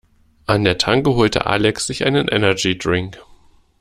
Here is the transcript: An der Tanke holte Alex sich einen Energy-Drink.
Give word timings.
An 0.47 0.63
der 0.63 0.79
Tanke 0.79 1.11
holte 1.13 1.45
Alex 1.45 1.85
sich 1.85 2.05
einen 2.05 2.27
Energy-Drink. 2.27 3.19